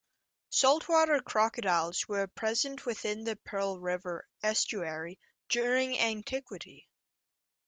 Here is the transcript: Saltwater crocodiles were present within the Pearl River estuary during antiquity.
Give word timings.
Saltwater 0.49 1.19
crocodiles 1.21 2.07
were 2.07 2.25
present 2.25 2.87
within 2.87 3.23
the 3.23 3.35
Pearl 3.35 3.79
River 3.79 4.27
estuary 4.41 5.19
during 5.47 5.95
antiquity. 5.99 6.87